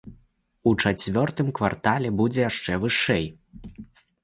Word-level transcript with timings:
У 0.71 0.71
чацвёртым 0.83 1.51
квартале 1.59 2.09
будзе 2.23 2.41
яшчэ 2.49 2.73
вышэй. 2.87 3.25